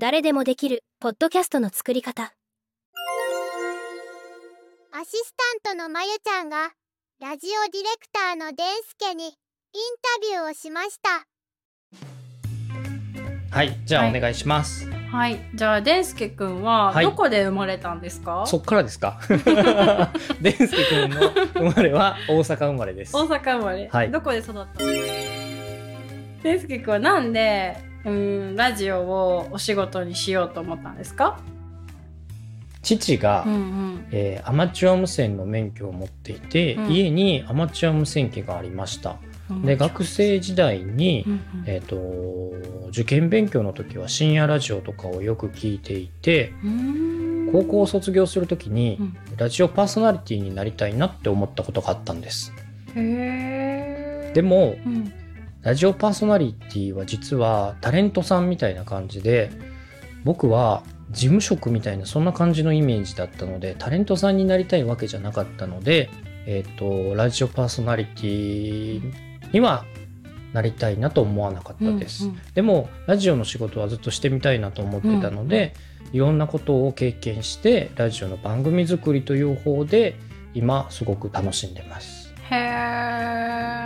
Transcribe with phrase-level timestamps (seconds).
[0.00, 2.32] 誰でもできるポッドキャストの作り方
[4.92, 6.70] アシスタントのまゆちゃんが
[7.20, 11.26] ラジオディレクターのデンスケにインタビューをしました
[13.54, 14.88] はい、じゃあはいお願いします。
[15.10, 15.38] はい。
[15.54, 19.20] じゃあ、デンスケくんは、はいどこで生まれたんですか、そっからですか？
[20.40, 23.14] デンスケ君の生まれは大阪生まれです。
[23.14, 23.88] 大阪生まれ。
[23.92, 24.66] はいどこで育ったの？
[26.44, 31.40] デンスケくんはなんで、うん、ラジオをお仕事にしようと思ったんですか？
[32.82, 34.06] 父が、うんうん。
[34.10, 36.90] えーアマチュア無線の免許を持っていて、うん。
[36.90, 39.18] 家にアマチュア無線機がありました。
[39.64, 41.40] で、学生時代に、うんうん。
[41.66, 41.96] えっ、と、
[42.88, 46.52] 受験勉強の時は深夜ラジオとかをよく聞いていて、
[47.52, 49.16] 高校を卒業する時に、うん。
[49.36, 52.52] ラジオパーソナリティになりたいなって思ったことがあったんです。
[52.94, 55.12] でも、うん
[55.62, 59.50] ラジオパーソナリティは実はタレントさんみたいな感じで
[60.24, 66.08] 僕は事務職みたいなそんな感じのイメージだったのでタレントさんになりたいわけじゃなかったので、
[66.46, 69.12] えっとラジオパーソナリティ
[69.52, 69.84] には
[70.52, 72.40] なりたいなと思わなかったです、うんうん。
[72.54, 75.74] でもラジオの仕事はずっとしてみたいなと思ってたので、
[76.12, 80.16] いろんなことを経験してラジオの番組作りという方で
[80.54, 82.32] 今すごく楽しんでます。
[82.50, 83.79] へー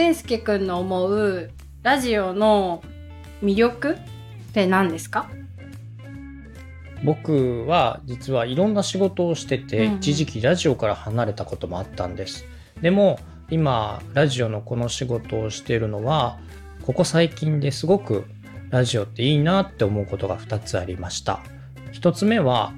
[0.00, 1.50] デンスケくんの思う
[1.82, 2.82] ラジオの
[3.42, 3.96] 魅力っ
[4.54, 5.28] て何ですか？
[7.04, 9.98] 僕は実はいろんな仕事をしてて、うんうん。
[9.98, 12.46] 一時期ラジオから離れたこともあったんです。
[12.80, 16.38] でも今ラジオのこの仕事をしているのは
[16.86, 18.24] ここ最近ですごく
[18.70, 21.40] ラジオっていいなって思うことが2つありました。
[21.92, 22.72] 1つ目は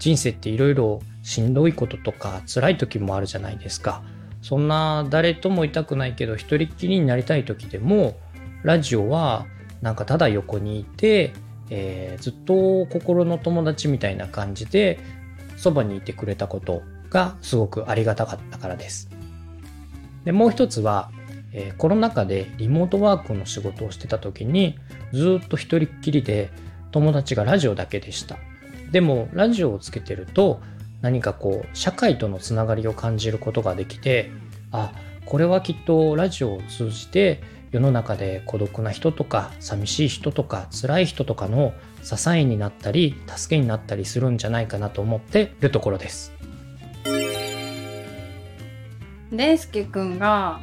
[0.00, 4.02] 人生っていろいろしんどいこととか辛い時もあるじゃないですか
[4.46, 8.16] そんな誰ともいたくないけど一人っきりになりたい時でも
[8.62, 9.44] ラジオは
[9.82, 11.32] なんかただ横にいて
[11.68, 15.00] えーずっと心の友達みたいな感じで
[15.56, 19.10] そばにいてくれたことがすごくありがたかったからです。
[20.24, 21.10] でもう一つは、
[21.52, 24.78] えーコロナ禍でリモートワークの仕事をしてた時に
[25.12, 26.50] ずっと一人っきりで
[26.92, 28.36] 友達がラジオだけでした。
[28.92, 30.60] でもラジオをつけてると
[31.06, 34.32] 何かこう社会とのつながりを感じることができて
[34.72, 34.90] あ
[35.24, 37.40] これはきっとラジオを通じて
[37.70, 46.32] 世の中で孤独な人とか寂しい人とか辛い人とかの支えになったり助けになったりするんじゃないかなと思ってるところです。
[49.30, 50.58] デンスケくんが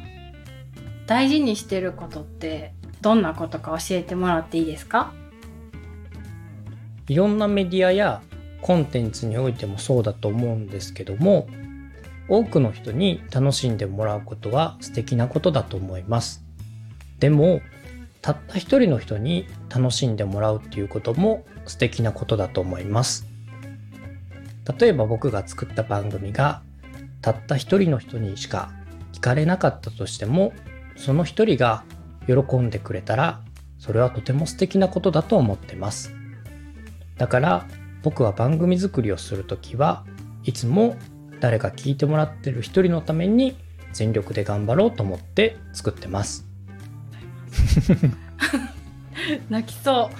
[1.06, 5.14] 大事にしてることってどんなことか教えてもらっていいですか？
[7.08, 8.20] いろんなメディアや
[8.64, 11.48] コンテンツにおいてもそうだと思うんですけども
[12.28, 16.42] 多くの人に楽しんでもらうことは素敵なことだと思います。
[17.18, 17.60] でも
[18.22, 23.26] たった一人の人に楽しんでもらうっていうことも素敵なことだと思います。
[24.78, 26.62] 例えば僕が作った番組が
[27.20, 28.72] たった一人の人にしか
[29.12, 30.54] 聞かれなかったとしても
[30.96, 31.84] その一人が
[32.26, 33.42] 喜んでくれたら
[33.78, 36.14] それはとても素敵なことだと思ってます。
[37.18, 37.66] だから
[38.04, 40.04] 僕は番組作りをするときは
[40.44, 40.96] いつも
[41.40, 43.56] 誰か聞いてもらってる一人のために
[43.92, 46.46] 全力で頑張ろうと思って作ってます。
[49.48, 50.16] 泣きそう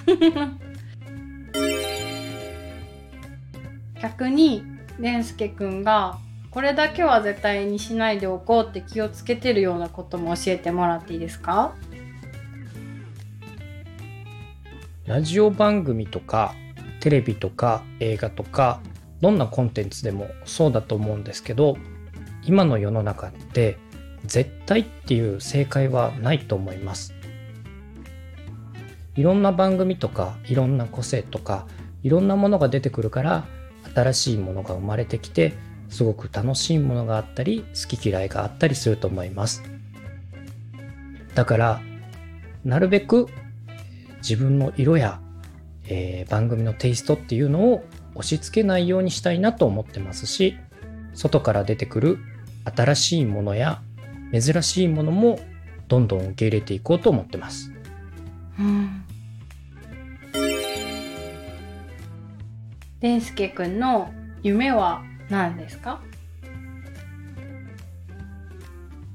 [4.01, 4.63] 逆に
[4.99, 6.17] デンスケくんが
[6.49, 11.75] これだけは絶対にしないでおこうって気をつけてるようなことも教えてもらっていいですか？
[15.05, 16.55] ラジオ番組とか
[17.05, 18.81] テレビとか映画とか
[19.21, 21.77] どんなコンテンツでもそうだと思うんですけど
[22.41, 23.77] 今の世の中って
[24.25, 27.13] 絶対っていう正解はないと思います。
[29.13, 31.67] いろんな番組とかいろんな個性とか
[32.01, 33.45] いろんなものが出てくるから
[33.93, 35.53] 新しいものが生まれてきて
[35.89, 39.61] すごく楽しいものがあったり好き嫌いがあったりすると思います。
[41.35, 41.81] だから
[42.63, 43.27] なるべく
[44.27, 45.21] 自分の色や、
[45.87, 47.85] えー番組のテイストっていうのを
[48.15, 50.57] 押し付けないようにしたいなと思ってますし
[51.13, 52.17] 外から出てくる
[52.63, 53.81] 新しいものや
[54.31, 55.39] 珍しいものも
[55.87, 57.71] どんどん受け入れていこうと思ってます。
[58.59, 59.03] うん。
[62.99, 64.11] デンスケくんの
[64.41, 66.01] 夢は何ですか？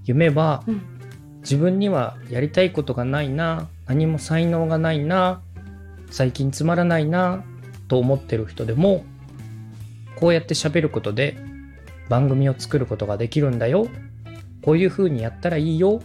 [0.04, 0.82] 夢はうん。
[1.40, 5.40] 自分にはやりたいことがないな何も才能がないな
[6.10, 7.44] 最近つまらないな
[7.88, 9.04] と思ってる人でも
[10.16, 11.36] こうやって喋ることで
[12.08, 13.88] 番組を作ることができるんだよ
[14.62, 16.02] こういう風にやったらいいよ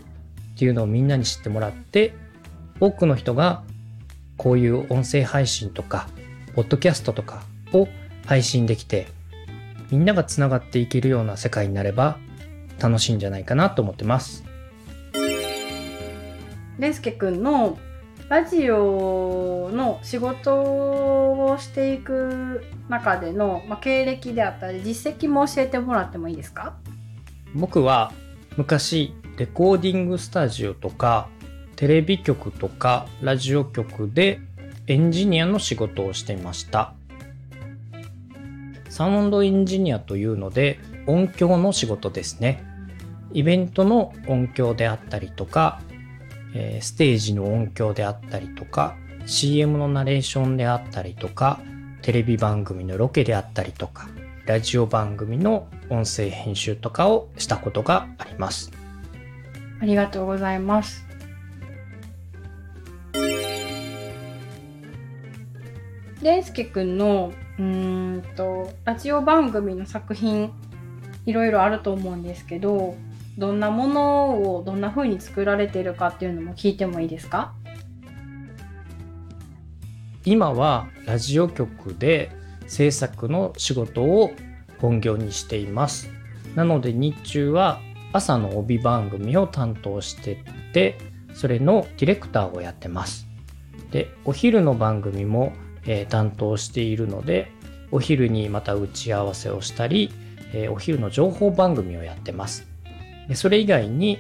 [0.56, 2.14] っていうのをみんなに知ってもらって
[2.80, 3.64] 多くの人が
[4.38, 6.08] こういう音声配信とか、
[6.56, 7.44] ポッドキャストとか
[7.74, 7.88] を
[8.26, 9.08] 配信できて、
[9.92, 12.18] みんながつながっていけるような世界になれば
[12.80, 14.44] 楽しいんじゃないかなと思ってます。
[16.80, 17.78] レスケくんの
[18.28, 26.76] ラジオの仕事をしていく中での、まあ、経歴であったり実績も教えてもらってもいいですか？
[27.54, 28.12] 僕は
[28.58, 31.28] 昔レコーディングスタジオとか
[31.76, 34.40] テレビ局とかラジオ局で
[34.88, 36.94] エンジニアの仕事をしていました。
[38.90, 42.64] サウンドエンジニアというので音響の仕事ですね。
[43.34, 45.82] イベントの音響であったりとか、
[46.56, 48.96] えーステージの音響であったりとか
[49.28, 51.60] CM のナレーションであったりとか
[52.02, 54.08] テレビ番組のロケであったりとか
[54.46, 58.72] ラジオ番組の音声編集とかをしたことがあります。
[59.82, 61.06] ありがとうございます。
[66.22, 70.52] レンスケくんのうーんとラジオ番組の作品
[71.26, 72.96] いろいろあると思うんですけど
[73.38, 77.54] どんなものをどんな風に作られているかっていうのも聞いてもいいですか？
[80.24, 82.32] 今はラジオ局で
[82.68, 84.32] 制作の仕事を
[84.80, 86.10] 本業にしています。
[86.56, 87.80] なので日中は
[88.14, 90.44] 朝の帯番組を担当して
[90.74, 90.98] て、
[91.34, 93.28] それのディレクターをやってます。
[93.92, 95.52] で、お昼の番組も、
[95.86, 97.52] えー担当しているので、
[97.92, 100.12] お昼にまた打ち合わせをしたり、
[100.54, 102.68] えーお昼の情報番組をやってます。
[103.34, 104.20] それ以外に、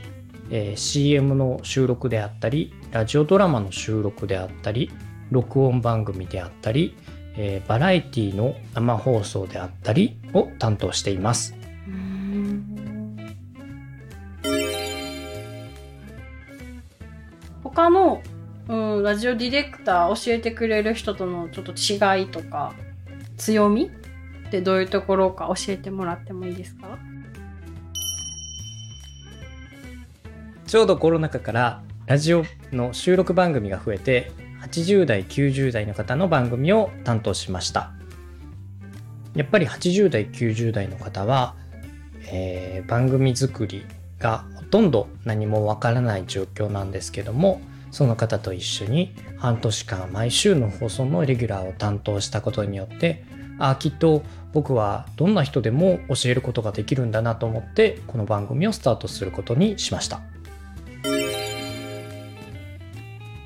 [0.49, 4.91] えー CM の収録であったり、ラジオドラマの収録であったり、
[5.31, 6.95] 録音番組であったり、
[7.37, 11.55] えーバラエティの生放送であったりを担当しています。
[17.63, 18.21] 他の、
[18.69, 22.73] うん、ラジオディレクター教えてくれる人とのちょっと違いとか
[23.37, 23.91] 強み
[24.47, 26.97] ってどういうところか教えてもらってもいいですか？
[30.67, 34.31] ちょうどコロナ禍からラジオの収録番組が増えて、
[34.63, 37.91] 80代、90代の方の番組を担当しました。
[39.35, 41.55] やっぱり80代、90代の方は、
[42.31, 43.85] えー番組作り
[44.19, 47.61] がほとんど何もわからない状況なんですけども、
[47.91, 53.23] その方と一緒に半年間毎週の放送のレギュラーを担当したことによって、
[53.59, 60.21] あーきっと僕はどんな人でも教えることができるんだなと思って、この番組をスタートすることにしました。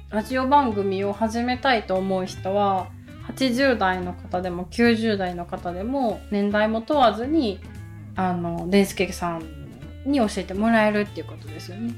[0.10, 2.88] ラジオ番組を始めたいと思う人は
[3.28, 7.60] 80代の方でも90代の方でも年代も問わずに
[8.16, 9.44] あのデンスケさん
[10.06, 11.94] に教えてもらえるっていうことですよね。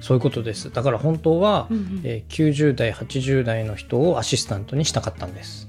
[0.00, 0.72] そういうことです。
[0.72, 5.68] だから本当は、うんうんえー90代、80代の人をアシスタントにしたかったんです。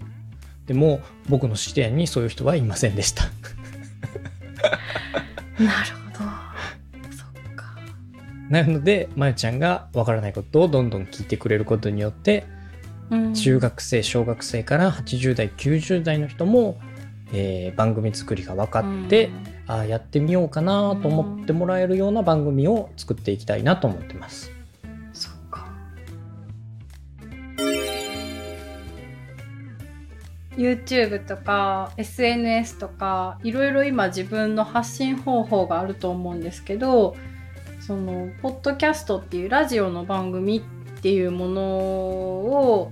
[0.68, 3.24] でも、僕の視点にそういう人はいませんでした。
[5.60, 6.09] なるほど。
[8.50, 12.46] なので、まゆちゃんがわからないことをどんどん聞いてくれることによって、
[13.12, 16.80] うん中学生、小学生から80代、90代の人も、
[17.32, 19.30] えー番組作りが分かって、
[19.68, 24.52] あーやってみようかなと思ってもらえるような番組を作っていきたいなと思ってます。
[24.84, 25.68] うんそっか。
[30.58, 37.16] YouTube とか SNS とかいろいろ今自分の発信方法があると思うんですけど
[37.90, 40.62] そのポッドキャストっていうラジオの番組っ
[41.02, 42.92] ていうものを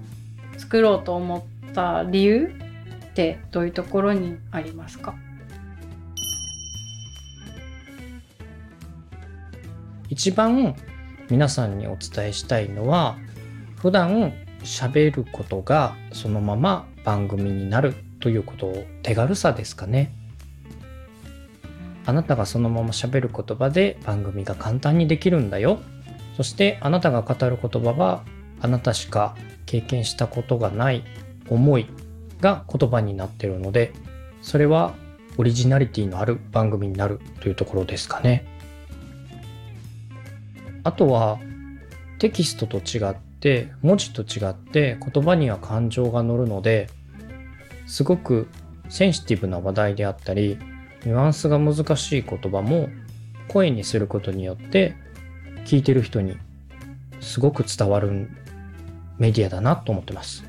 [0.57, 2.47] 作ろうと思った理由
[3.11, 5.13] ってどういうところにありますか？
[10.09, 10.75] 一番
[11.29, 13.19] 皆さんにお伝えしたいのは
[13.75, 20.11] 普段喋ることがそのまま番組になるということを手軽さですかね。
[22.07, 25.79] あなたがそのまま喋る言葉で番組が簡単にできるんだよ。
[26.37, 28.23] そしてあなたが語る言葉は
[28.61, 29.35] あなたしか
[29.65, 31.03] 経験したことがない
[31.49, 31.85] 思い
[32.39, 33.91] が言葉になってるので
[34.41, 34.95] それは
[35.37, 38.47] オリジナリティのある番組になるというところですかね。
[40.85, 41.39] あとは
[42.19, 46.87] テキストと違って文字と違って言葉には感情が乗るので
[47.85, 48.47] すごく
[48.87, 50.57] センシティブな話題であったり
[51.05, 52.89] ニュアンスが難しい言葉も
[53.47, 54.95] 声にすることによって
[55.65, 56.37] 聞いてる人に
[57.19, 58.29] すごく伝わる
[59.17, 60.43] メディアだなと思ってます。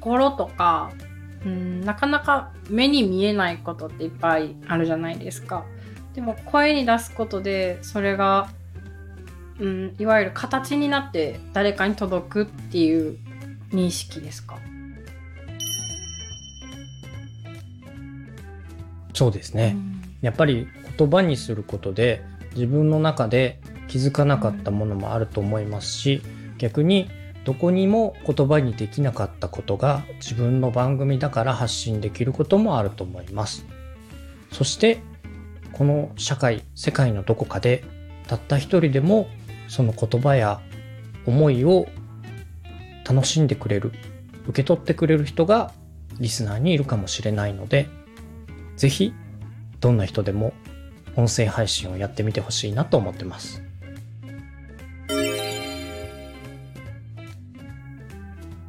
[0.00, 0.90] 心とか
[1.44, 5.64] うんなかなか目に見えないことっていっぱいあるじゃないですか。
[6.14, 8.48] でも声に出すことでそれが、
[9.58, 13.18] うん、いわゆる形になって誰かに届くっていう
[13.72, 14.58] 認識ですか？
[19.14, 19.76] そうですね。
[20.22, 22.22] やっぱり言葉にすることで
[22.54, 26.22] 自分の中で気づかなかったものもあると思いますし
[26.58, 27.10] 逆に
[27.44, 33.64] どこにも言葉にできなかったことが自分の番組だから発信できることもあると思います。
[34.52, 35.00] そして
[35.72, 37.84] この社会世界のどこかで
[38.26, 39.28] たった一人でも
[39.68, 40.60] その言葉や
[41.26, 41.86] 思いを
[43.10, 43.90] 楽しんでくれる
[44.46, 45.72] 受け取ってくれる人が
[46.20, 47.88] リスナーにいるかもしれないので
[48.76, 49.12] ぜひ
[49.80, 50.52] どんな人でも
[51.16, 53.64] 音声配信をやってみてほしいなと思ってます。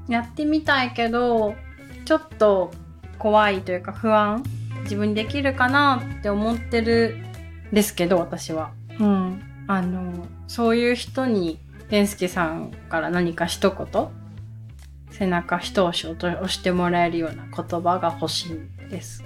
[0.10, 1.53] やってみたいけど
[2.03, 2.71] ちょっと
[3.19, 4.43] 怖いというか不安
[4.83, 7.15] 自分にできるかなって思ってる
[7.71, 8.71] ですけど私は。
[9.00, 11.60] うん、あのそういう人に
[11.91, 14.20] 健介さんから何か一言
[15.12, 19.24] 背中一押しを押してもらえるような言葉が欲しいです。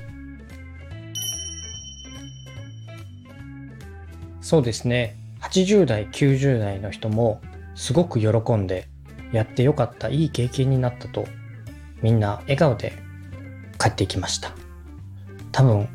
[4.41, 5.17] そうですね。
[5.41, 7.41] 80代、90代の人も
[7.75, 8.87] すごく喜んで
[9.31, 11.25] やってよかった、いい経験になったと
[12.01, 12.93] みんな笑顔で
[13.79, 14.51] 帰っていきました。
[15.51, 15.87] 多分、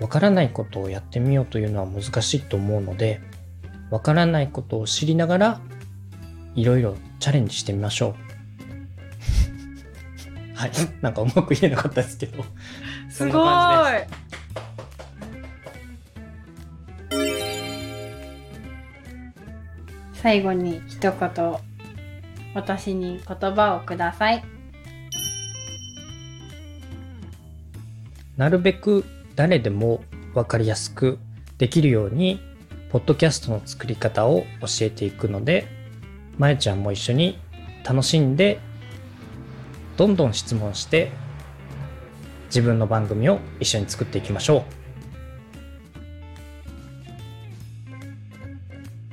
[0.00, 3.20] わからないことをやってみようというのは難しいと思うので、
[3.90, 5.60] わからないことを知りながら
[6.54, 8.31] いろいろチャレンジしてみましょう。
[10.62, 10.70] はい。
[11.00, 12.44] なんかうまく言えなかったですけど。
[13.10, 14.14] そんな感じで
[20.14, 21.56] す最後に一言
[22.54, 24.44] 私に言葉をください。
[28.36, 29.04] なるべく
[29.34, 31.18] 誰でも分かりやすく
[31.58, 32.40] できるように、
[32.90, 35.66] ポッドキャストの作り方を教えていくので、
[36.38, 37.36] まゆちゃんも一緒に
[37.84, 38.60] 楽しんで、
[39.96, 41.10] どんどん質問して、
[42.46, 44.82] 自分の番組を一緒に作っていきましょう。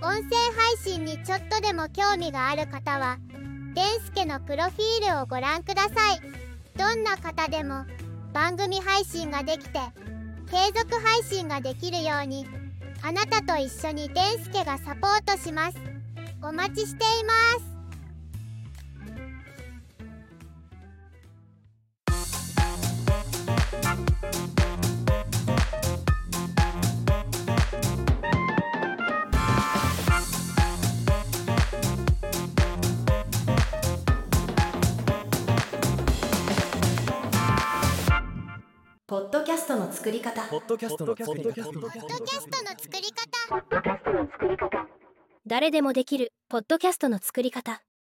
[0.02, 3.18] 音声配信にちょっとでも興味がある方は、
[3.76, 6.22] デンスケのプロフィールをご覧ください。
[6.78, 7.86] どんな方でも
[8.34, 9.80] 番組配信ができて、
[10.50, 12.48] 継続配信ができるように、
[13.02, 15.78] あなたと一緒にデンスケがサポートします。
[16.42, 17.34] お待ちしていま
[17.64, 17.69] す。
[40.00, 44.88] 作り方ポッドキャストの作り方ポッドキャストの作り方。
[45.46, 47.84] 誰でもできるポッドキャストの作り方